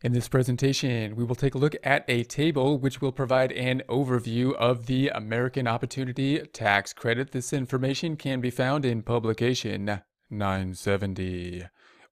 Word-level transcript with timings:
In 0.00 0.12
this 0.12 0.28
presentation, 0.28 1.16
we 1.16 1.24
will 1.24 1.34
take 1.34 1.56
a 1.56 1.58
look 1.58 1.74
at 1.82 2.04
a 2.06 2.22
table 2.22 2.78
which 2.78 3.00
will 3.00 3.10
provide 3.10 3.50
an 3.50 3.82
overview 3.88 4.54
of 4.54 4.86
the 4.86 5.08
American 5.08 5.66
Opportunity 5.66 6.38
Tax 6.52 6.92
Credit. 6.92 7.32
This 7.32 7.52
information 7.52 8.14
can 8.16 8.40
be 8.40 8.50
found 8.50 8.84
in 8.84 9.02
publication 9.02 10.02
970. 10.30 11.64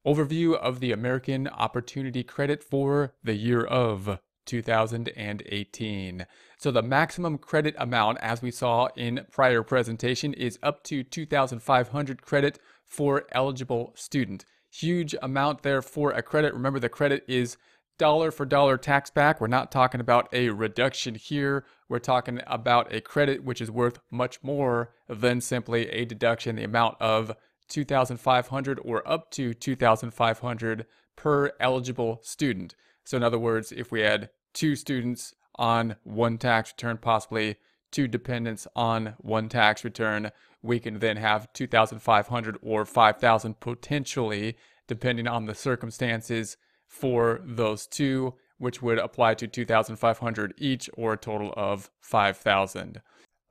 Overview 0.04 0.56
of 0.56 0.80
the 0.80 0.90
American 0.90 1.46
Opportunity 1.46 2.24
Credit 2.24 2.60
for 2.60 3.14
the 3.22 3.34
year 3.34 3.62
of 3.62 4.18
2018. 4.46 6.26
So 6.58 6.72
the 6.72 6.82
maximum 6.82 7.38
credit 7.38 7.76
amount, 7.78 8.18
as 8.21 8.42
we 8.42 8.50
saw 8.50 8.88
in 8.96 9.26
prior 9.30 9.62
presentation, 9.62 10.34
is 10.34 10.58
up 10.60 10.82
to 10.84 11.04
2,500 11.04 12.22
credit 12.22 12.58
for 12.84 13.26
eligible 13.30 13.92
student. 13.94 14.44
Huge 14.72 15.14
amount 15.22 15.62
there 15.62 15.82
for 15.82 16.10
a 16.10 16.23
credit. 16.23 16.52
Remember, 16.52 16.80
the 16.80 16.88
credit 16.88 17.24
is 17.28 17.56
dollar 17.98 18.30
for 18.30 18.45
dollar 18.45 18.77
tax 18.77 19.10
back. 19.10 19.41
We're 19.41 19.47
not 19.47 19.73
talking 19.73 20.01
about 20.01 20.29
a 20.33 20.51
reduction 20.51 21.15
here. 21.15 21.65
We're 21.89 21.98
talking 21.98 22.41
about 22.47 22.93
a 22.93 23.01
credit 23.01 23.45
which 23.45 23.61
is 23.61 23.70
worth 23.70 23.98
much 24.11 24.43
more 24.43 24.93
than 25.09 25.41
simply 25.41 25.89
a 25.91 26.05
deduction, 26.05 26.56
the 26.56 26.65
amount 26.65 26.97
of 27.01 27.33
2500 27.69 28.80
or 28.84 29.06
up 29.09 29.30
to 29.33 29.55
2500 29.55 30.87
per 31.17 31.53
eligible 31.59 32.20
student. 32.23 32.75
So 33.05 33.17
in 33.17 33.23
other 33.23 33.39
words, 33.39 33.73
if 33.73 33.91
we 33.91 34.01
had 34.01 34.31
two 34.53 34.77
students 34.77 35.34
on 35.56 35.97
one 36.03 36.39
tax 36.39 36.73
return, 36.73 36.98
possibly 36.98 37.56
two 37.91 38.09
dependents 38.09 38.67
on 38.77 39.15
one 39.19 39.48
tax 39.48 39.84
return, 39.84 40.31
we 40.62 40.81
can 40.81 40.98
then 40.98 41.17
have 41.17 41.53
2500 41.53 42.59
or 42.62 42.84
5000 42.84 43.61
potentially 43.61 44.56
depending 44.89 45.27
on 45.27 45.47
the 45.47 45.55
circumstances 45.55 46.56
for 46.87 47.41
those 47.45 47.87
two, 47.87 48.35
which 48.59 48.81
would 48.83 48.99
apply 48.99 49.35
to 49.35 49.47
2,500 49.47 50.55
each 50.57 50.89
or 50.95 51.15
a 51.15 51.19
total 51.19 51.53
of 51.57 51.91
5,000. 52.01 53.01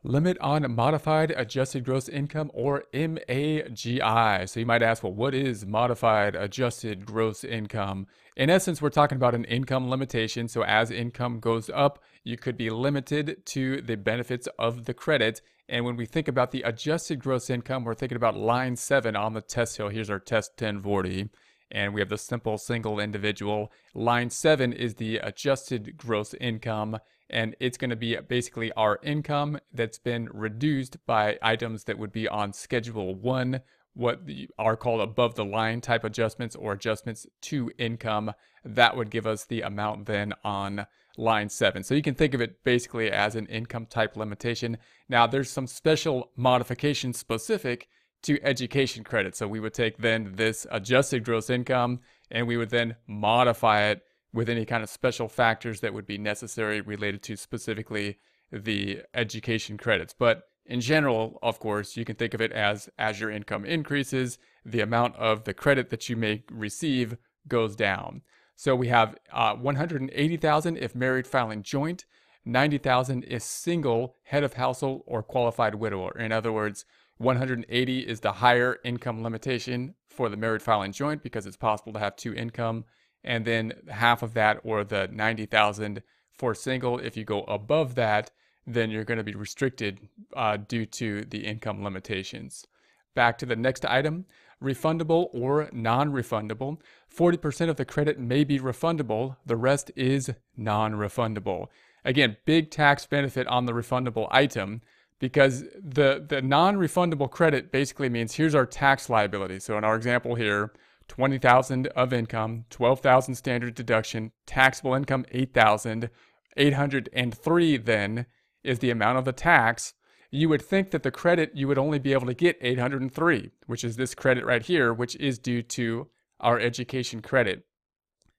Limit 0.03 0.37
on 0.39 0.75
modified 0.75 1.31
adjusted 1.31 1.83
gross 1.83 2.07
income 2.07 2.51
or 2.53 2.83
MAGI. 2.93 4.47
So 4.47 4.59
you 4.59 4.65
might 4.65 4.83
ask, 4.83 5.01
well, 5.01 5.13
what 5.13 5.33
is 5.33 5.65
modified 5.65 6.35
adjusted 6.35 7.07
gross 7.07 7.43
income? 7.43 8.05
In 8.37 8.51
essence, 8.51 8.83
we're 8.83 8.89
talking 8.89 9.15
about 9.15 9.33
an 9.33 9.45
income 9.45 9.89
limitation. 9.89 10.47
So 10.47 10.63
as 10.63 10.91
income 10.91 11.39
goes 11.39 11.71
up, 11.73 12.03
you 12.23 12.37
could 12.37 12.55
be 12.55 12.69
limited 12.69 13.47
to 13.47 13.81
the 13.81 13.97
benefits 13.97 14.47
of 14.59 14.85
the 14.85 14.93
credit. 14.93 15.41
And 15.67 15.85
when 15.85 15.95
we 15.95 16.05
think 16.05 16.27
about 16.27 16.51
the 16.51 16.61
adjusted 16.61 17.17
gross 17.19 17.49
income, 17.49 17.83
we're 17.83 17.95
thinking 17.95 18.17
about 18.17 18.37
line 18.37 18.75
seven 18.75 19.15
on 19.15 19.33
the 19.33 19.41
test 19.41 19.77
hill. 19.77 19.89
Here's 19.89 20.11
our 20.11 20.19
test 20.19 20.51
1040 20.51 21.29
and 21.75 21.93
we 21.93 21.99
have 21.99 22.09
the 22.09 22.17
simple 22.17 22.57
single 22.57 22.99
individual. 23.01 23.69
Line 23.93 24.29
seven 24.29 24.71
is 24.71 24.95
the 24.95 25.17
adjusted 25.17 25.97
gross 25.97 26.33
income, 26.35 26.97
and 27.29 27.53
it's 27.59 27.77
going 27.77 27.89
to 27.89 27.97
be 27.97 28.15
basically 28.15 28.71
our 28.71 28.97
income 29.03 29.59
that's 29.73 29.99
been 29.99 30.29
reduced 30.31 30.97
by 31.05 31.37
items 31.41 31.83
that 31.83 31.99
would 31.99 32.13
be 32.13 32.29
on 32.29 32.53
schedule 32.53 33.13
one, 33.13 33.59
what 33.93 34.21
are 34.57 34.77
called 34.77 35.01
above 35.01 35.35
the 35.35 35.43
line 35.43 35.81
type 35.81 36.05
adjustments 36.05 36.55
or 36.55 36.71
adjustments 36.71 37.27
to 37.41 37.69
income. 37.77 38.31
That 38.63 38.95
would 38.95 39.09
give 39.11 39.27
us 39.27 39.43
the 39.43 39.61
amount 39.61 40.05
then 40.05 40.33
on 40.45 40.87
line 41.17 41.49
seven. 41.49 41.83
So 41.83 41.93
you 41.93 42.01
can 42.01 42.15
think 42.15 42.33
of 42.33 42.39
it 42.39 42.63
basically 42.63 43.11
as 43.11 43.35
an 43.35 43.47
income 43.47 43.85
type 43.85 44.15
limitation. 44.15 44.77
Now, 45.09 45.27
there's 45.27 45.49
some 45.49 45.67
special 45.67 46.31
modifications 46.37 47.17
specific 47.17 47.89
to 48.23 48.43
education 48.43 49.03
credit. 49.03 49.35
So 49.35 49.47
we 49.47 49.59
would 49.59 49.73
take 49.73 49.97
then 49.97 50.33
this 50.35 50.65
adjusted 50.71 51.23
gross 51.23 51.49
income 51.49 51.99
and 52.31 52.47
we 52.47 52.57
would 52.57 52.69
then 52.69 52.95
modify 53.07 53.83
it 53.83 54.03
with 54.33 54.49
any 54.49 54.65
kind 54.65 54.83
of 54.83 54.89
special 54.89 55.29
factors 55.29 55.79
that 55.79 55.93
would 55.93 56.05
be 56.05 56.17
necessary 56.17 56.81
related 56.81 57.23
to 57.23 57.37
specifically 57.37 58.17
the 58.51 59.01
education 59.13 59.77
credits. 59.77 60.13
But 60.17 60.43
in 60.65 60.81
general, 60.81 61.39
of 61.43 61.59
course, 61.59 61.95
you 61.95 62.05
can 62.05 62.15
think 62.15 62.33
of 62.33 62.41
it 62.41 62.51
as 62.51 62.89
as 62.97 63.19
your 63.19 63.29
income 63.29 63.65
increases, 63.65 64.37
the 64.65 64.81
amount 64.81 65.15
of 65.15 65.43
the 65.43 65.53
credit 65.53 65.89
that 65.89 66.09
you 66.09 66.15
may 66.15 66.43
receive 66.51 67.17
goes 67.47 67.75
down. 67.75 68.21
So 68.55 68.75
we 68.75 68.87
have 68.87 69.15
uh, 69.31 69.55
180,000 69.55 70.77
if 70.77 70.95
married 70.95 71.27
filing 71.27 71.61
joint, 71.61 72.05
90,000 72.45 73.25
if 73.27 73.41
single 73.41 74.15
head 74.23 74.43
of 74.43 74.53
household 74.53 75.03
or 75.05 75.21
qualified 75.21 75.75
widower. 75.75 76.17
In 76.17 76.31
other 76.31 76.51
words, 76.51 76.85
180 77.17 77.99
is 77.99 78.19
the 78.19 78.33
higher 78.33 78.77
income 78.83 79.23
limitation 79.23 79.95
for 80.09 80.29
the 80.29 80.37
married 80.37 80.61
filing 80.61 80.91
joint 80.91 81.23
because 81.23 81.45
it's 81.45 81.57
possible 81.57 81.93
to 81.93 81.99
have 81.99 82.15
two 82.15 82.33
income. 82.33 82.85
And 83.23 83.45
then 83.45 83.73
half 83.89 84.21
of 84.21 84.33
that 84.33 84.59
or 84.63 84.83
the 84.83 85.09
90,000 85.11 86.01
for 86.37 86.53
single. 86.53 86.99
If 86.99 87.17
you 87.17 87.23
go 87.23 87.43
above 87.43 87.95
that, 87.95 88.31
then 88.67 88.91
you're 88.91 89.03
going 89.03 89.17
to 89.17 89.23
be 89.23 89.35
restricted 89.35 89.99
uh, 90.35 90.57
due 90.57 90.85
to 90.85 91.23
the 91.23 91.45
income 91.45 91.83
limitations. 91.83 92.65
Back 93.13 93.37
to 93.39 93.45
the 93.45 93.55
next 93.55 93.85
item, 93.85 94.25
refundable 94.61 95.29
or 95.33 95.69
non-refundable. 95.71 96.79
40% 97.15 97.69
of 97.69 97.77
the 97.77 97.85
credit 97.85 98.19
may 98.19 98.43
be 98.43 98.59
refundable. 98.59 99.37
The 99.45 99.55
rest 99.55 99.91
is 99.95 100.31
non-refundable. 100.57 101.67
Again, 102.03 102.37
big 102.45 102.71
tax 102.71 103.05
benefit 103.05 103.47
on 103.47 103.65
the 103.65 103.73
refundable 103.73 104.27
item 104.31 104.81
because 105.19 105.61
the 105.81 106.25
the 106.27 106.41
non-refundable 106.41 107.29
credit 107.29 107.71
basically 107.71 108.09
means 108.09 108.33
here's 108.33 108.55
our 108.55 108.65
tax 108.65 109.09
liability. 109.09 109.59
So 109.59 109.77
in 109.77 109.83
our 109.83 109.95
example 109.95 110.35
here, 110.35 110.71
20,000 111.07 111.87
of 111.87 112.13
income, 112.13 112.65
12,000 112.69 113.35
standard 113.35 113.75
deduction, 113.75 114.31
taxable 114.45 114.93
income 114.93 115.25
8,000, 115.31 116.09
803 116.57 117.77
then 117.77 118.25
is 118.63 118.79
the 118.79 118.89
amount 118.89 119.17
of 119.17 119.25
the 119.25 119.33
tax. 119.33 119.93
You 120.31 120.49
would 120.49 120.61
think 120.61 120.91
that 120.91 121.03
the 121.03 121.11
credit 121.11 121.51
you 121.53 121.67
would 121.67 121.77
only 121.77 121.99
be 121.99 122.13
able 122.13 122.27
to 122.27 122.33
get 122.33 122.57
803, 122.59 123.51
which 123.67 123.83
is 123.83 123.95
this 123.95 124.15
credit 124.15 124.45
right 124.45 124.63
here, 124.63 124.93
which 124.93 125.15
is 125.17 125.37
due 125.37 125.61
to 125.61 126.07
our 126.39 126.59
education 126.59 127.21
credit. 127.21 127.65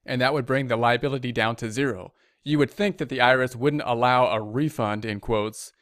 And 0.04 0.20
that 0.20 0.34
would 0.34 0.46
bring 0.46 0.66
the 0.66 0.76
liability 0.76 1.32
down 1.32 1.56
to 1.56 1.70
zero. 1.70 2.12
You 2.44 2.58
would 2.58 2.70
think 2.70 2.98
that 2.98 3.08
the 3.08 3.18
IRS 3.18 3.56
wouldn't 3.56 3.82
allow 3.84 4.26
a 4.26 4.42
refund 4.42 5.04
in 5.04 5.20
quotes 5.20 5.72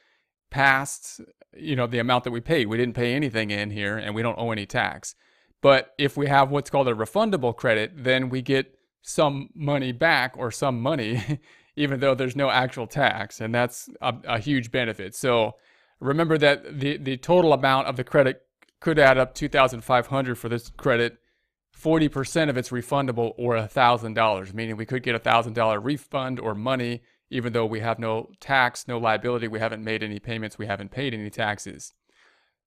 past 0.51 1.21
you 1.57 1.77
know 1.77 1.87
the 1.87 1.99
amount 1.99 2.25
that 2.25 2.31
we 2.31 2.41
paid. 2.41 2.67
We 2.67 2.77
didn't 2.77 2.95
pay 2.95 3.15
anything 3.15 3.51
in 3.51 3.71
here 3.71 3.97
and 3.97 4.15
we 4.15 4.23
don't 4.23 4.39
owe 4.39 4.51
any 4.51 4.67
tax. 4.67 5.15
But 5.63 5.95
if 5.99 6.17
we 6.17 6.27
have 6.27 6.51
what's 6.51 6.71
called 6.71 6.89
a 6.89 6.95
refundable 6.95 7.57
credit, 7.57 7.93
then 7.97 8.29
we 8.29 8.43
get 8.43 8.79
some 9.03 9.51
money 9.55 9.93
back 9.93 10.35
or 10.37 10.51
some 10.51 10.81
money 10.81 11.41
even 11.77 12.01
though 12.01 12.15
there's 12.15 12.37
no 12.37 12.51
actual 12.51 12.87
tax 12.87 13.41
and 13.41 13.55
that's 13.55 13.89
a, 14.01 14.15
a, 14.25 14.39
huge 14.39 14.71
benefit. 14.71 15.15
So 15.15 15.57
remember 16.01 16.39
that 16.39 16.81
the 16.81 16.97
the 16.97 17.17
total 17.17 17.53
amount 17.53 17.89
of 17.89 17.97
the 17.97 18.05
credit 18.05 18.43
could 18.81 18.99
add 18.99 19.19
up 19.19 19.35
2500 19.35 20.37
for 20.37 20.49
this 20.49 20.71
credit. 20.71 21.19
40% 21.83 22.49
of 22.49 22.57
it's 22.57 22.69
refundable 22.69 23.33
or 23.37 23.57
$1,000, 23.57 24.55
meaning 24.55 24.77
we 24.77 24.87
could 24.87 25.03
get 25.03 25.17
a 25.17 25.19
$1,000 25.19 25.83
refund 25.83 26.39
or 26.39 26.55
money 26.55 27.03
even 27.35 27.53
though 27.53 27.67
we 27.67 27.81
have 27.81 27.99
no 27.99 28.31
tax, 28.39 28.87
no 28.87 28.97
liability, 28.97 29.49
we 29.49 29.59
haven't 29.59 29.83
made 29.83 30.05
any 30.05 30.21
payments, 30.21 30.57
we 30.57 30.67
haven't 30.67 30.93
paid 30.93 31.13
any 31.13 31.29
taxes. 31.29 31.93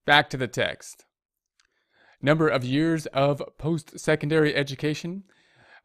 Back 0.06 0.30
to 0.32 0.38
the 0.38 0.48
text. 0.50 1.06
Number 2.22 2.50
of 2.50 2.66
years 2.66 3.06
of 3.08 3.42
post 3.58 3.98
secondary 3.98 4.54
education 4.54 5.24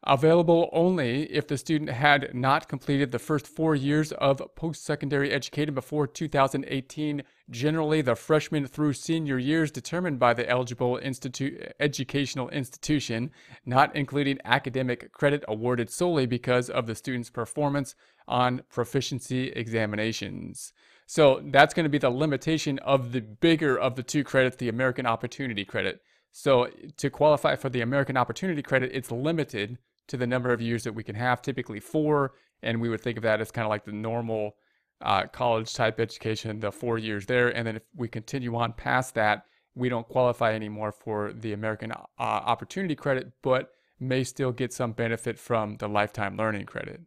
available 0.05 0.69
only 0.73 1.23
if 1.31 1.47
the 1.47 1.57
student 1.57 1.89
had 1.89 2.33
not 2.33 2.67
completed 2.67 3.11
the 3.11 3.19
first 3.19 3.47
four 3.47 3.75
years 3.75 4.11
of 4.13 4.41
post-secondary 4.55 5.31
education 5.31 5.73
before 5.73 6.07
2018. 6.07 7.23
Generally, 7.49 8.01
the 8.01 8.15
freshman 8.15 8.67
through 8.67 8.93
senior 8.93 9.37
years 9.37 9.71
determined 9.71 10.19
by 10.19 10.33
the 10.33 10.49
eligible 10.49 10.99
institu- 11.01 11.71
educational 11.79 12.49
institution, 12.49 13.31
not 13.65 13.95
including 13.95 14.39
academic 14.45 15.11
credit 15.11 15.43
awarded 15.47 15.89
solely 15.89 16.25
because 16.25 16.69
of 16.69 16.85
the 16.85 16.95
student's 16.95 17.29
performance 17.29 17.95
on 18.27 18.61
proficiency 18.69 19.49
examinations. 19.49 20.73
So 21.05 21.41
that's 21.45 21.73
going 21.73 21.83
to 21.83 21.89
be 21.89 21.97
the 21.97 22.09
limitation 22.09 22.79
of 22.79 23.11
the 23.11 23.21
bigger 23.21 23.77
of 23.77 23.95
the 23.95 24.03
two 24.03 24.23
credits, 24.23 24.55
the 24.55 24.69
American 24.69 25.05
Opportunity 25.05 25.65
Credit. 25.65 26.01
So 26.31 26.69
to 26.97 27.09
qualify 27.09 27.55
for 27.55 27.69
the 27.69 27.81
American 27.81 28.17
Opportunity 28.17 28.61
Credit, 28.61 28.91
it's 28.93 29.11
limited 29.11 29.77
to 30.07 30.17
the 30.17 30.27
number 30.27 30.51
of 30.51 30.61
years 30.61 30.83
that 30.83 30.93
we 30.93 31.03
can 31.03 31.15
have, 31.15 31.41
typically 31.41 31.79
four. 31.79 32.33
And 32.61 32.79
we 32.79 32.89
would 32.89 33.01
think 33.01 33.17
of 33.17 33.23
that 33.23 33.41
as 33.41 33.51
kind 33.51 33.65
of 33.65 33.69
like 33.69 33.85
the 33.85 33.91
normal 33.91 34.55
uh, 35.01 35.27
college 35.27 35.73
type 35.73 35.99
education, 35.99 36.59
the 36.59 36.71
four 36.71 36.97
years 36.97 37.25
there. 37.25 37.49
And 37.49 37.67
then 37.67 37.75
if 37.75 37.83
we 37.95 38.07
continue 38.07 38.55
on 38.55 38.73
past 38.73 39.15
that, 39.15 39.45
we 39.75 39.89
don't 39.89 40.07
qualify 40.07 40.53
anymore 40.53 40.91
for 40.91 41.33
the 41.33 41.53
American 41.53 41.91
uh, 41.91 42.03
Opportunity 42.19 42.95
Credit, 42.95 43.31
but 43.41 43.71
may 43.99 44.23
still 44.23 44.51
get 44.51 44.73
some 44.73 44.91
benefit 44.91 45.39
from 45.39 45.77
the 45.77 45.87
Lifetime 45.87 46.37
Learning 46.37 46.65
Credit, 46.65 47.01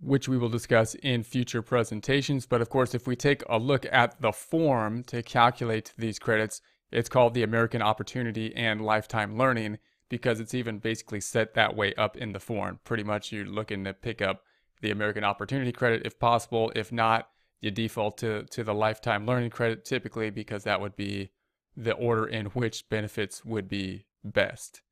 which 0.00 0.28
we 0.28 0.38
will 0.38 0.48
discuss 0.48 0.94
in 0.96 1.22
future 1.22 1.62
presentations. 1.62 2.46
But 2.46 2.62
of 2.62 2.70
course, 2.70 2.94
if 2.94 3.06
we 3.06 3.16
take 3.16 3.42
a 3.48 3.58
look 3.58 3.86
at 3.90 4.20
the 4.20 4.32
form 4.32 5.02
to 5.04 5.22
calculate 5.22 5.92
these 5.98 6.18
credits, 6.18 6.60
it's 6.90 7.08
called 7.08 7.34
the 7.34 7.42
American 7.42 7.82
Opportunity 7.82 8.54
and 8.54 8.80
Lifetime 8.80 9.36
Learning 9.36 9.78
because 10.08 10.40
it's 10.40 10.54
even 10.54 10.78
basically 10.78 11.20
set 11.20 11.54
that 11.54 11.76
way 11.76 11.94
up 11.94 12.16
in 12.16 12.32
the 12.32 12.40
form. 12.40 12.78
Pretty 12.84 13.02
much 13.02 13.32
you're 13.32 13.46
looking 13.46 13.84
to 13.84 13.92
pick 13.92 14.22
up 14.22 14.42
the 14.80 14.90
American 14.90 15.24
Opportunity 15.24 15.72
Credit 15.72 16.02
if 16.04 16.18
possible. 16.18 16.72
If 16.74 16.92
not, 16.92 17.28
you 17.60 17.70
default 17.70 18.18
to, 18.18 18.44
to 18.44 18.62
the 18.62 18.74
Lifetime 18.74 19.26
Learning 19.26 19.50
Credit 19.50 19.84
typically 19.84 20.30
because 20.30 20.64
that 20.64 20.80
would 20.80 20.96
be 20.96 21.30
the 21.76 21.92
order 21.92 22.26
in 22.26 22.46
which 22.46 22.88
benefits 22.88 23.44
would 23.44 23.68
be 23.68 24.06
best. 24.24 24.82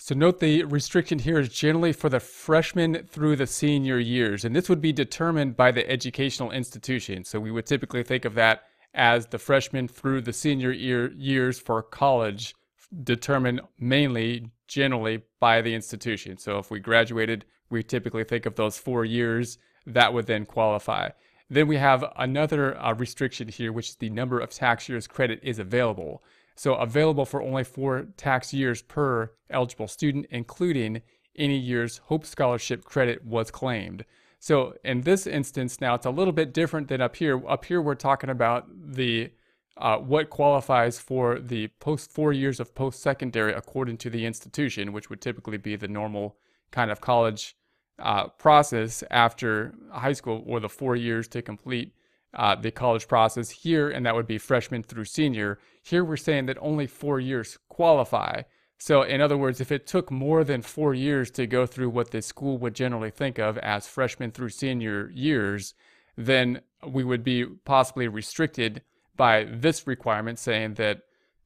So 0.00 0.14
note 0.14 0.38
the 0.38 0.62
restriction 0.64 1.18
here 1.18 1.40
is 1.40 1.48
generally 1.48 1.92
for 1.92 2.08
the 2.08 2.20
freshman 2.20 3.04
through 3.08 3.34
the 3.34 3.48
senior 3.48 3.98
years, 3.98 4.44
and 4.44 4.54
this 4.54 4.68
would 4.68 4.80
be 4.80 4.92
determined 4.92 5.56
by 5.56 5.72
the 5.72 5.88
educational 5.90 6.52
institution. 6.52 7.24
So 7.24 7.40
we 7.40 7.50
would 7.50 7.66
typically 7.66 8.04
think 8.04 8.24
of 8.24 8.34
that 8.34 8.62
as 8.94 9.26
the 9.26 9.38
freshman 9.38 9.88
through 9.88 10.20
the 10.20 10.32
senior 10.32 10.70
year 10.70 11.12
years 11.12 11.58
for 11.58 11.82
college, 11.82 12.54
determined 13.02 13.60
mainly 13.78 14.50
generally 14.68 15.22
by 15.40 15.60
the 15.60 15.74
institution. 15.74 16.38
So 16.38 16.58
if 16.58 16.70
we 16.70 16.78
graduated, 16.78 17.44
we 17.70 17.82
typically 17.82 18.24
think 18.24 18.46
of 18.46 18.54
those 18.54 18.78
four 18.78 19.04
years 19.04 19.58
that 19.86 20.12
would 20.12 20.26
then 20.26 20.46
qualify. 20.46 21.10
Then 21.50 21.66
we 21.66 21.78
have 21.78 22.04
another 22.16 22.78
uh, 22.80 22.92
restriction 22.94 23.48
here, 23.48 23.72
which 23.72 23.88
is 23.88 23.94
the 23.96 24.10
number 24.10 24.38
of 24.38 24.50
tax 24.50 24.88
years 24.88 25.06
credit 25.06 25.40
is 25.42 25.58
available. 25.58 26.22
So 26.56 26.74
available 26.74 27.24
for 27.24 27.42
only 27.42 27.64
four 27.64 28.08
tax 28.16 28.52
years 28.52 28.82
per 28.82 29.30
eligible 29.48 29.88
student, 29.88 30.26
including 30.30 31.02
any 31.36 31.56
year's 31.56 31.98
Hope 31.98 32.26
Scholarship 32.26 32.84
credit 32.84 33.24
was 33.24 33.50
claimed. 33.50 34.04
So 34.40 34.74
in 34.84 35.02
this 35.02 35.26
instance, 35.26 35.80
now 35.80 35.94
it's 35.94 36.06
a 36.06 36.10
little 36.10 36.32
bit 36.32 36.52
different 36.52 36.88
than 36.88 37.00
up 37.00 37.16
here. 37.16 37.42
Up 37.48 37.64
here, 37.64 37.80
we're 37.80 37.94
talking 37.94 38.30
about 38.30 38.66
the 38.70 39.30
uh, 39.78 39.96
what 39.98 40.28
qualifies 40.28 40.98
for 40.98 41.38
the 41.38 41.68
post 41.78 42.10
four 42.10 42.32
years 42.32 42.58
of 42.60 42.74
post-secondary 42.74 43.52
according 43.52 43.96
to 43.98 44.10
the 44.10 44.26
institution, 44.26 44.92
which 44.92 45.08
would 45.08 45.20
typically 45.20 45.56
be 45.56 45.76
the 45.76 45.88
normal 45.88 46.36
kind 46.70 46.90
of 46.90 47.00
college 47.00 47.56
uh, 48.00 48.28
process 48.28 49.04
after 49.10 49.74
high 49.92 50.12
school 50.12 50.42
or 50.46 50.60
the 50.60 50.68
four 50.68 50.96
years 50.96 51.28
to 51.28 51.42
complete 51.42 51.92
uh, 52.34 52.54
the 52.54 52.70
college 52.70 53.08
process 53.08 53.50
here, 53.50 53.88
and 53.88 54.04
that 54.04 54.14
would 54.14 54.26
be 54.26 54.38
freshman 54.38 54.82
through 54.82 55.04
senior. 55.04 55.58
Here 55.82 56.04
we're 56.04 56.16
saying 56.16 56.46
that 56.46 56.58
only 56.60 56.86
four 56.86 57.20
years 57.20 57.58
qualify. 57.68 58.42
So, 58.78 59.02
in 59.02 59.20
other 59.20 59.36
words, 59.36 59.60
if 59.60 59.72
it 59.72 59.86
took 59.86 60.10
more 60.10 60.44
than 60.44 60.62
four 60.62 60.94
years 60.94 61.30
to 61.32 61.46
go 61.46 61.66
through 61.66 61.90
what 61.90 62.10
the 62.10 62.22
school 62.22 62.58
would 62.58 62.74
generally 62.74 63.10
think 63.10 63.38
of 63.38 63.58
as 63.58 63.88
freshman 63.88 64.30
through 64.30 64.50
senior 64.50 65.10
years, 65.12 65.74
then 66.16 66.60
we 66.86 67.02
would 67.02 67.24
be 67.24 67.44
possibly 67.44 68.06
restricted 68.06 68.82
by 69.18 69.44
this 69.44 69.86
requirement 69.86 70.38
saying 70.38 70.74
that 70.74 71.02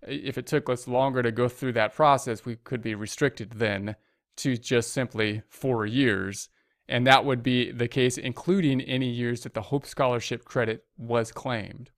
if 0.07 0.39
it 0.39 0.47
took 0.47 0.71
us 0.71 0.87
longer 0.87 1.23
to 1.23 1.33
go 1.33 1.49
through 1.49 1.73
that 1.73 1.95
process, 1.95 2.45
we 2.45 2.55
could 2.55 2.83
be 2.83 2.95
restricted 2.95 3.51
then 3.53 3.97
to 4.37 4.57
just 4.57 4.93
simply 4.93 5.43
four 5.49 5.85
years 5.85 6.49
and 6.89 7.07
that 7.07 7.25
would 7.25 7.43
be 7.43 7.71
the 7.73 7.89
case 7.89 8.19
including 8.19 8.81
any 8.83 9.09
years 9.09 9.43
that 9.43 9.55
the 9.55 9.63
Hope 9.63 9.87
Scholarship 9.87 10.45
credit 10.45 10.85
was 10.97 11.33
claimed. 11.33 11.91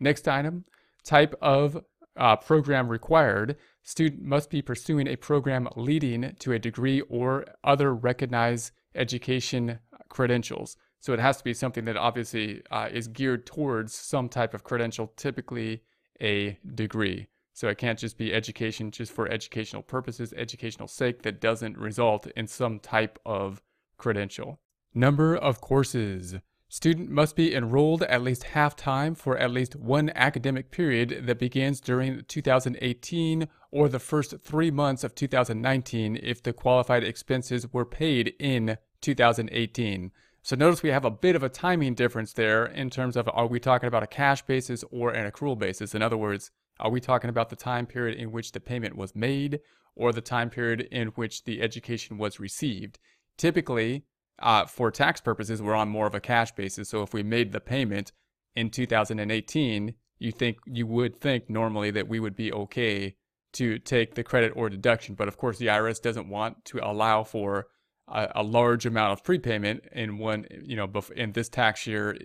Next 0.00 0.28
item, 0.28 0.64
type 1.04 1.34
of 1.42 1.84
uh, 2.16 2.36
program 2.36 2.88
required. 2.88 3.56
Student 3.82 4.22
must 4.22 4.50
be 4.50 4.62
pursuing 4.62 5.06
a 5.06 5.16
program 5.16 5.68
leading 5.76 6.34
to 6.38 6.52
a 6.52 6.58
degree 6.58 7.00
or 7.02 7.44
other 7.62 7.94
recognized 7.94 8.72
education 8.94 9.78
credentials. 10.08 10.76
So 11.00 11.12
it 11.12 11.20
has 11.20 11.36
to 11.38 11.44
be 11.44 11.54
something 11.54 11.84
that 11.84 11.96
obviously 11.96 12.62
uh, 12.70 12.88
is 12.92 13.08
geared 13.08 13.46
towards 13.46 13.94
some 13.94 14.28
type 14.28 14.54
of 14.54 14.64
credential, 14.64 15.12
typically 15.16 15.82
a 16.20 16.58
degree. 16.74 17.28
So 17.52 17.68
it 17.68 17.78
can't 17.78 17.98
just 17.98 18.18
be 18.18 18.32
education 18.32 18.90
just 18.90 19.12
for 19.12 19.28
educational 19.28 19.82
purposes, 19.82 20.32
educational 20.36 20.88
sake, 20.88 21.22
that 21.22 21.40
doesn't 21.40 21.76
result 21.76 22.26
in 22.36 22.46
some 22.46 22.78
type 22.78 23.18
of 23.26 23.62
credential. 23.96 24.60
Number 24.94 25.34
of 25.34 25.60
courses. 25.60 26.36
Student 26.70 27.08
must 27.10 27.34
be 27.34 27.54
enrolled 27.54 28.02
at 28.02 28.22
least 28.22 28.44
half 28.44 28.76
time 28.76 29.14
for 29.14 29.38
at 29.38 29.50
least 29.50 29.74
one 29.74 30.10
academic 30.14 30.70
period 30.70 31.22
that 31.26 31.38
begins 31.38 31.80
during 31.80 32.24
2018 32.28 33.48
or 33.70 33.88
the 33.88 33.98
first 33.98 34.34
three 34.40 34.70
months 34.70 35.02
of 35.02 35.14
2019 35.14 36.20
if 36.22 36.42
the 36.42 36.52
qualified 36.52 37.02
expenses 37.02 37.72
were 37.72 37.86
paid 37.86 38.34
in 38.38 38.76
2018. 39.00 40.12
So 40.42 40.56
notice 40.56 40.82
we 40.82 40.90
have 40.90 41.04
a 41.04 41.10
bit 41.10 41.36
of 41.36 41.42
a 41.42 41.48
timing 41.48 41.94
difference 41.94 42.32
there 42.32 42.64
in 42.64 42.90
terms 42.90 43.16
of 43.16 43.28
are 43.32 43.46
we 43.46 43.60
talking 43.60 43.88
about 43.88 44.02
a 44.02 44.06
cash 44.06 44.42
basis 44.42 44.84
or 44.90 45.10
an 45.10 45.30
accrual 45.30 45.58
basis? 45.58 45.94
In 45.94 46.02
other 46.02 46.16
words, 46.16 46.50
are 46.80 46.90
we 46.90 47.00
talking 47.00 47.28
about 47.28 47.50
the 47.50 47.56
time 47.56 47.86
period 47.86 48.18
in 48.18 48.30
which 48.30 48.52
the 48.52 48.60
payment 48.60 48.96
was 48.96 49.14
made 49.14 49.60
or 49.94 50.12
the 50.12 50.20
time 50.20 50.48
period 50.48 50.82
in 50.92 51.08
which 51.08 51.44
the 51.44 51.60
education 51.60 52.18
was 52.18 52.40
received? 52.40 52.98
Typically, 53.36 54.04
uh, 54.38 54.64
for 54.64 54.90
tax 54.90 55.20
purposes, 55.20 55.60
we're 55.60 55.74
on 55.74 55.88
more 55.88 56.06
of 56.06 56.14
a 56.14 56.20
cash 56.20 56.52
basis. 56.52 56.88
So 56.88 57.02
if 57.02 57.12
we 57.12 57.22
made 57.22 57.52
the 57.52 57.60
payment 57.60 58.12
in 58.54 58.70
2018, 58.70 59.94
you 60.18 60.32
think 60.32 60.58
you 60.66 60.86
would 60.86 61.16
think 61.16 61.50
normally 61.50 61.90
that 61.90 62.08
we 62.08 62.20
would 62.20 62.36
be 62.36 62.52
okay 62.52 63.16
to 63.52 63.78
take 63.78 64.14
the 64.14 64.24
credit 64.24 64.52
or 64.54 64.68
deduction. 64.68 65.14
But 65.14 65.28
of 65.28 65.36
course, 65.36 65.58
the 65.58 65.66
IRS 65.66 66.00
doesn't 66.00 66.28
want 66.28 66.64
to 66.66 66.78
allow 66.78 67.24
for 67.24 67.66
a, 68.10 68.28
a 68.36 68.42
large 68.42 68.86
amount 68.86 69.12
of 69.12 69.24
prepayment 69.24 69.84
in 69.92 70.18
one, 70.18 70.46
you 70.62 70.76
know, 70.76 70.90
in 71.14 71.32
this 71.32 71.48
tax 71.48 71.86
year, 71.86 72.16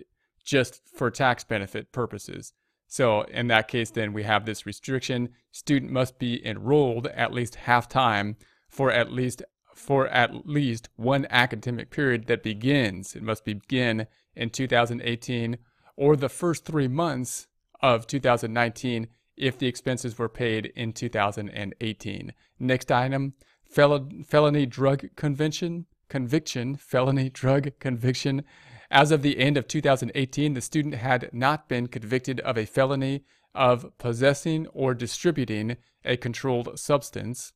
just 0.44 0.82
for 0.96 1.10
tax 1.10 1.44
benefit 1.44 1.92
purposes. 1.92 2.52
So 2.86 3.22
in 3.22 3.48
that 3.48 3.68
case, 3.68 3.90
then 3.90 4.12
we 4.12 4.22
have 4.24 4.44
this 4.44 4.66
restriction: 4.66 5.30
student 5.50 5.90
must 5.90 6.18
be 6.18 6.44
enrolled 6.46 7.06
at 7.08 7.32
least 7.32 7.54
half 7.56 7.88
time 7.88 8.36
for 8.68 8.90
at 8.90 9.12
least 9.12 9.42
for 9.74 10.08
at 10.08 10.46
least 10.46 10.88
one 10.96 11.26
academic 11.30 11.90
period 11.90 12.26
that 12.26 12.42
begins, 12.42 13.14
it 13.14 13.22
must 13.22 13.44
begin 13.44 14.06
in 14.34 14.50
2018 14.50 15.58
or 15.96 16.16
the 16.16 16.28
first 16.28 16.64
three 16.64 16.88
months 16.88 17.46
of 17.80 18.06
2019 18.06 19.08
if 19.36 19.58
the 19.58 19.66
expenses 19.66 20.18
were 20.18 20.28
paid 20.28 20.66
in 20.76 20.92
2018. 20.92 22.32
Next 22.58 22.90
item, 22.90 23.34
fel- 23.74 24.08
felony 24.26 24.66
drug 24.66 25.08
conviction, 25.16 25.86
conviction, 26.08 26.76
felony 26.76 27.28
drug 27.28 27.72
conviction. 27.78 28.44
As 28.90 29.10
of 29.10 29.22
the 29.22 29.38
end 29.38 29.56
of 29.56 29.66
2018, 29.66 30.54
the 30.54 30.60
student 30.60 30.94
had 30.94 31.30
not 31.32 31.68
been 31.68 31.88
convicted 31.88 32.40
of 32.40 32.56
a 32.56 32.66
felony 32.66 33.24
of 33.54 33.96
possessing 33.98 34.66
or 34.68 34.94
distributing 34.94 35.76
a 36.04 36.16
controlled 36.16 36.78
substance. 36.78 37.52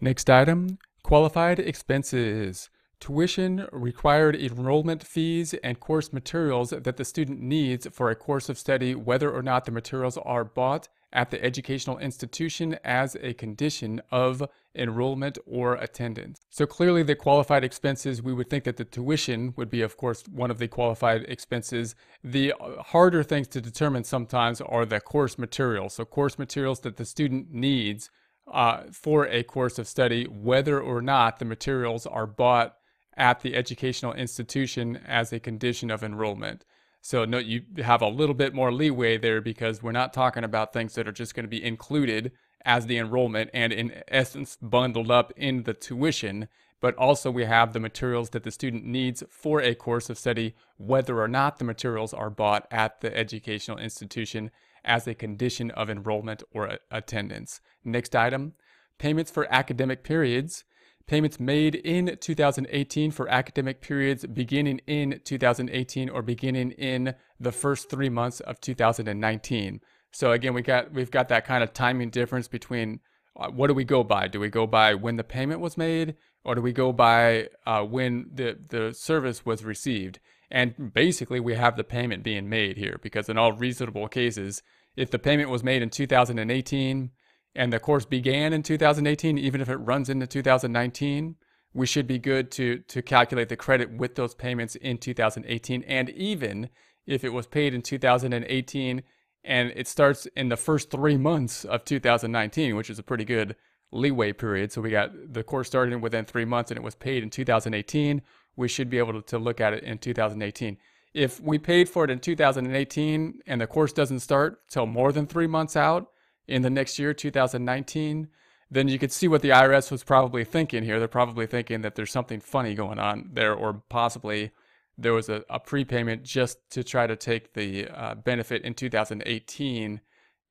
Next 0.00 0.30
item, 0.30 0.78
Qualified 1.08 1.58
expenses. 1.58 2.68
Tuition, 3.00 3.66
required 3.70 4.34
enrollment 4.34 5.04
fees, 5.04 5.54
and 5.62 5.78
course 5.78 6.12
materials 6.12 6.70
that 6.70 6.96
the 6.96 7.04
student 7.04 7.40
needs 7.40 7.86
for 7.92 8.10
a 8.10 8.16
course 8.16 8.48
of 8.48 8.58
study, 8.58 8.94
whether 8.94 9.30
or 9.30 9.42
not 9.42 9.64
the 9.64 9.70
materials 9.70 10.18
are 10.18 10.44
bought 10.44 10.88
at 11.12 11.30
the 11.30 11.42
educational 11.42 11.98
institution 11.98 12.78
as 12.84 13.16
a 13.22 13.32
condition 13.34 14.02
of 14.10 14.42
enrollment 14.74 15.38
or 15.46 15.74
attendance. 15.74 16.40
So 16.50 16.66
clearly 16.66 17.02
the 17.02 17.14
qualified 17.14 17.64
expenses, 17.64 18.22
we 18.22 18.34
would 18.34 18.50
think 18.50 18.64
that 18.64 18.76
the 18.76 18.84
tuition 18.84 19.54
would 19.56 19.70
be, 19.70 19.80
of 19.80 19.96
course, 19.96 20.24
one 20.28 20.50
of 20.50 20.58
the 20.58 20.68
qualified 20.68 21.24
expenses. 21.28 21.94
The 22.22 22.52
harder 22.86 23.22
things 23.22 23.48
to 23.48 23.60
determine 23.60 24.04
sometimes 24.04 24.60
are 24.60 24.84
the 24.84 25.00
course 25.00 25.38
materials. 25.38 25.94
So 25.94 26.04
course 26.04 26.38
materials 26.38 26.80
that 26.80 26.96
the 26.96 27.04
student 27.04 27.52
needs 27.52 28.10
uh, 28.52 28.84
for 28.92 29.26
a 29.26 29.42
course 29.42 29.78
of 29.78 29.86
study, 29.86 30.24
whether 30.24 30.80
or 30.80 31.00
not 31.00 31.38
the 31.38 31.44
materials 31.44 32.06
are 32.06 32.26
bought 32.26 32.77
at 33.18 33.40
the 33.40 33.54
educational 33.54 34.14
institution 34.14 35.00
as 35.06 35.32
a 35.32 35.40
condition 35.40 35.90
of 35.90 36.02
enrollment. 36.02 36.64
So 37.00 37.24
no, 37.24 37.38
you 37.38 37.62
have 37.78 38.02
a 38.02 38.08
little 38.08 38.34
bit 38.34 38.54
more 38.54 38.72
leeway 38.72 39.18
there 39.18 39.40
because 39.40 39.82
we're 39.82 39.92
not 39.92 40.12
talking 40.12 40.44
about 40.44 40.72
things 40.72 40.94
that 40.94 41.06
are 41.06 41.12
just 41.12 41.34
going 41.34 41.44
to 41.44 41.48
be 41.48 41.62
included 41.62 42.32
as 42.64 42.86
the 42.86 42.98
enrollment 42.98 43.50
and 43.54 43.72
in 43.72 44.02
essence 44.08 44.58
bundled 44.60 45.10
up 45.10 45.32
in 45.36 45.62
the 45.62 45.74
tuition, 45.74 46.48
but 46.80 46.94
also 46.96 47.30
we 47.30 47.44
have 47.44 47.72
the 47.72 47.80
materials 47.80 48.30
that 48.30 48.42
the 48.42 48.50
student 48.50 48.84
needs 48.84 49.22
for 49.30 49.60
a 49.60 49.74
course 49.74 50.10
of 50.10 50.18
study, 50.18 50.54
whether 50.76 51.20
or 51.20 51.28
not 51.28 51.58
the 51.58 51.64
materials 51.64 52.12
are 52.12 52.30
bought 52.30 52.66
at 52.70 53.00
the 53.00 53.16
educational 53.16 53.78
institution 53.78 54.50
as 54.84 55.06
a 55.06 55.14
condition 55.14 55.70
of 55.72 55.90
enrollment 55.90 56.42
or 56.52 56.78
attendance. 56.90 57.60
Next 57.84 58.14
item, 58.14 58.54
payments 58.98 59.30
for 59.30 59.52
academic 59.52 60.02
periods. 60.02 60.64
Payments 61.08 61.40
made 61.40 61.74
in 61.74 62.18
2018 62.20 63.12
for 63.12 63.28
academic 63.28 63.80
periods 63.80 64.26
beginning 64.26 64.82
in 64.86 65.20
2018 65.24 66.10
or 66.10 66.20
beginning 66.20 66.72
in 66.72 67.14
the 67.40 67.50
first 67.50 67.88
three 67.88 68.10
months 68.10 68.40
of 68.40 68.60
2019. 68.60 69.80
So 70.12 70.32
again, 70.32 70.52
we 70.52 70.60
got 70.60 70.92
we've 70.92 71.10
got 71.10 71.30
that 71.30 71.46
kind 71.46 71.64
of 71.64 71.72
timing 71.72 72.10
difference 72.10 72.46
between 72.46 73.00
uh, 73.34 73.48
what 73.48 73.68
do 73.68 73.74
we 73.74 73.84
go 73.84 74.04
by? 74.04 74.28
Do 74.28 74.38
we 74.38 74.50
go 74.50 74.66
by 74.66 74.94
when 74.94 75.16
the 75.16 75.24
payment 75.24 75.60
was 75.60 75.78
made, 75.78 76.14
or 76.44 76.54
do 76.54 76.60
we 76.60 76.72
go 76.72 76.92
by 76.92 77.48
uh, 77.66 77.84
when 77.84 78.28
the 78.34 78.58
the 78.68 78.92
service 78.92 79.46
was 79.46 79.64
received? 79.64 80.20
And 80.50 80.92
basically, 80.92 81.40
we 81.40 81.54
have 81.54 81.78
the 81.78 81.84
payment 81.84 82.22
being 82.22 82.50
made 82.50 82.76
here 82.76 82.98
because 83.02 83.30
in 83.30 83.38
all 83.38 83.52
reasonable 83.52 84.08
cases, 84.08 84.62
if 84.94 85.10
the 85.10 85.18
payment 85.18 85.48
was 85.48 85.64
made 85.64 85.80
in 85.80 85.88
2018 85.88 87.12
and 87.54 87.72
the 87.72 87.80
course 87.80 88.04
began 88.04 88.52
in 88.52 88.62
2018, 88.62 89.38
even 89.38 89.60
if 89.60 89.68
it 89.68 89.76
runs 89.76 90.08
into 90.08 90.26
2019, 90.26 91.36
we 91.74 91.86
should 91.86 92.06
be 92.06 92.18
good 92.18 92.50
to 92.50 92.78
to 92.88 93.02
calculate 93.02 93.48
the 93.48 93.56
credit 93.56 93.92
with 93.92 94.14
those 94.14 94.34
payments 94.34 94.74
in 94.76 94.98
2018 94.98 95.82
and 95.84 96.10
even 96.10 96.68
if 97.06 97.24
it 97.24 97.32
was 97.32 97.46
paid 97.46 97.74
in 97.74 97.82
2018 97.82 99.02
and 99.44 99.72
it 99.76 99.86
starts 99.86 100.26
in 100.36 100.48
the 100.48 100.56
first 100.56 100.90
3 100.90 101.16
months 101.16 101.64
of 101.64 101.84
2019 101.84 102.74
which 102.76 102.90
is 102.90 102.98
a 102.98 103.02
pretty 103.02 103.24
good 103.24 103.54
leeway 103.90 104.32
period. 104.32 104.70
So 104.72 104.82
we 104.82 104.90
got 104.90 105.10
the 105.32 105.42
course 105.42 105.68
started 105.68 106.02
within 106.02 106.24
3 106.24 106.44
months 106.44 106.70
and 106.70 106.78
it 106.78 106.82
was 106.82 106.94
paid 106.94 107.22
in 107.22 107.30
2018 107.30 108.22
we 108.56 108.66
should 108.66 108.90
be 108.90 108.98
able 108.98 109.12
to, 109.12 109.22
to 109.22 109.38
look 109.38 109.60
at 109.60 109.72
it 109.72 109.84
in 109.84 109.98
2018 109.98 110.78
if 111.14 111.40
we 111.40 111.58
paid 111.58 111.88
for 111.88 112.04
it 112.04 112.10
in 112.10 112.18
2018 112.18 113.40
and 113.46 113.60
the 113.60 113.66
course 113.66 113.92
doesn't 113.92 114.20
start 114.20 114.68
till 114.68 114.86
more 114.86 115.12
than 115.12 115.26
3 115.26 115.46
months 115.46 115.76
out 115.76 116.10
in 116.48 116.62
the 116.62 116.70
next 116.70 116.98
year 116.98 117.14
2019 117.14 118.28
then 118.70 118.88
you 118.88 118.98
could 118.98 119.12
see 119.12 119.28
what 119.28 119.42
the 119.42 119.48
IRS 119.48 119.90
was 119.90 120.04
probably 120.04 120.44
thinking 120.44 120.84
here. 120.84 120.98
They're 120.98 121.08
probably 121.08 121.46
thinking 121.46 121.80
that 121.82 121.94
there's 121.94 122.12
something 122.12 122.40
funny 122.40 122.74
going 122.74 122.98
on 122.98 123.30
there, 123.32 123.54
or 123.54 123.82
possibly 123.88 124.50
there 124.98 125.14
was 125.14 125.28
a, 125.28 125.44
a 125.48 125.60
prepayment 125.60 126.24
just 126.24 126.58
to 126.70 126.82
try 126.82 127.06
to 127.06 127.16
take 127.16 127.54
the 127.54 127.88
uh, 127.88 128.14
benefit 128.16 128.62
in 128.62 128.74
2018 128.74 130.00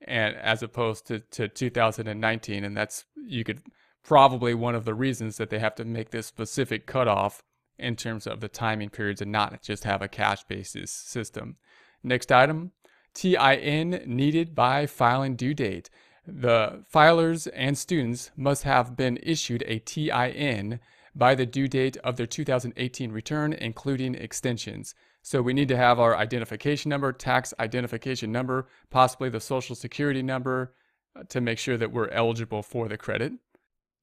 and 0.02 0.36
as 0.38 0.64
opposed 0.64 1.06
to, 1.08 1.20
to 1.20 1.48
2019 1.48 2.64
and 2.64 2.78
that's 2.78 3.04
you 3.16 3.44
could 3.44 3.62
probably 4.04 4.54
one 4.54 4.76
of 4.76 4.86
the 4.86 4.94
reasons 4.94 5.38
that 5.38 5.50
they 5.50 5.60
have 5.60 5.76
to 5.76 5.84
make 5.84 6.12
this 6.12 6.28
specific 6.28 6.86
cutoff 6.86 7.42
in 7.78 7.96
terms 7.96 8.26
of 8.26 8.40
the 8.40 8.48
timing 8.48 8.90
periods 8.90 9.22
and 9.22 9.32
not 9.32 9.62
just 9.62 9.84
have 9.84 10.02
a 10.02 10.08
cash 10.08 10.44
basis 10.44 10.92
system 10.92 11.58
next 12.04 12.32
item 12.32 12.72
tin 13.18 14.04
needed 14.06 14.54
by 14.54 14.86
filing 14.86 15.36
due 15.36 15.54
date 15.54 15.90
the 16.28 16.84
filers 16.94 17.48
and 17.54 17.78
students 17.78 18.32
must 18.36 18.64
have 18.64 18.98
been 18.98 19.18
issued 19.24 19.64
a 19.66 19.80
TIN 19.80 20.80
by 21.16 21.34
the 21.34 21.46
due 21.46 21.70
date 21.70 21.96
of 21.98 22.18
their 22.18 22.28
2018 22.28 23.12
return, 23.12 23.54
including 23.54 24.14
extensions. 24.14 24.94
So 25.22 25.42
we 25.42 25.54
need 25.54 25.70
to 25.70 25.78
have 25.78 26.00
our 26.00 26.16
identification 26.18 26.90
number, 26.90 27.14
tax 27.14 27.54
identification 27.60 28.32
number, 28.32 28.68
possibly 28.90 29.30
the 29.30 29.40
social 29.40 29.76
security 29.76 30.22
number 30.22 30.74
uh, 31.16 31.24
to 31.30 31.42
make 31.42 31.60
sure 31.60 31.78
that 31.78 31.92
we're 31.92 32.10
eligible 32.10 32.62
for 32.62 32.88
the 32.88 32.98
credit. 32.98 33.34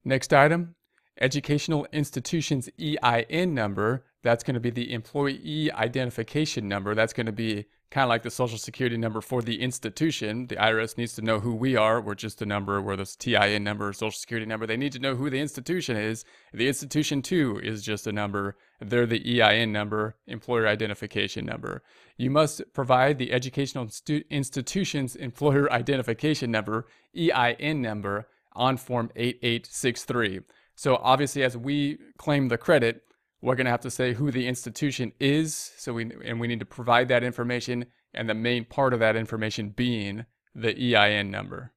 Next 0.04 0.32
item, 0.32 0.74
educational 1.20 1.86
institution's 1.92 2.68
EIN 2.78 3.54
number. 3.54 4.04
That's 4.22 4.42
going 4.42 4.54
to 4.54 4.60
be 4.60 4.70
the 4.70 4.92
employee 4.92 5.70
identification 5.72 6.68
number. 6.68 6.94
That's 6.94 7.12
going 7.12 7.26
to 7.26 7.32
be 7.32 7.66
kind 7.94 8.02
of 8.02 8.08
like 8.08 8.22
the 8.22 8.30
social 8.30 8.58
security 8.58 8.96
number 8.96 9.20
for 9.20 9.40
the 9.40 9.60
institution. 9.60 10.48
The 10.48 10.56
IRS 10.56 10.98
needs 10.98 11.14
to 11.14 11.22
know 11.22 11.38
who 11.38 11.54
we 11.54 11.76
are. 11.76 12.00
We're 12.00 12.16
just 12.16 12.42
a 12.42 12.46
number, 12.46 12.82
we're 12.82 12.96
the 12.96 13.04
TIN 13.04 13.62
number, 13.62 13.92
social 13.92 14.18
security 14.18 14.46
number. 14.46 14.66
They 14.66 14.76
need 14.76 14.90
to 14.92 14.98
know 14.98 15.14
who 15.14 15.30
the 15.30 15.38
institution 15.38 15.96
is. 15.96 16.24
The 16.52 16.66
institution, 16.66 17.22
too, 17.22 17.60
is 17.62 17.84
just 17.84 18.08
a 18.08 18.12
number. 18.12 18.56
They're 18.80 19.06
the 19.06 19.40
EIN 19.40 19.70
number, 19.70 20.16
employer 20.26 20.66
identification 20.66 21.46
number. 21.46 21.84
You 22.16 22.30
must 22.30 22.62
provide 22.72 23.18
the 23.18 23.32
educational 23.32 23.88
institution's 24.28 25.14
employer 25.14 25.72
identification 25.80 26.50
number, 26.50 26.86
EIN 27.16 27.80
number, 27.80 28.26
on 28.54 28.76
Form 28.76 29.10
8863. 29.14 30.40
So 30.76 30.96
obviously, 30.96 31.42
as 31.42 31.56
we 31.56 31.98
claim 32.18 32.48
the 32.48 32.58
credit, 32.58 33.02
we're 33.40 33.56
going 33.56 33.66
to 33.66 33.70
have 33.70 33.80
to 33.80 33.90
say 33.90 34.14
who 34.14 34.30
the 34.30 34.48
institution 34.48 35.12
is. 35.20 35.72
So 35.76 35.92
we 35.92 36.10
and 36.24 36.40
we 36.40 36.48
need 36.48 36.60
to 36.60 36.66
provide 36.66 37.08
that 37.08 37.22
information 37.22 37.86
and 38.12 38.28
the 38.28 38.34
main 38.34 38.64
part 38.64 38.94
of 38.94 39.00
that 39.00 39.16
information 39.16 39.70
being 39.70 40.24
the 40.54 40.94
EIN 40.94 41.30
number. 41.30 41.72